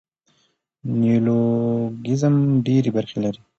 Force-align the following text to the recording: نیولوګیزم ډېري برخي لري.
نیولوګیزم 0.99 2.35
ډېري 2.65 2.89
برخي 2.97 3.17
لري. 3.23 3.41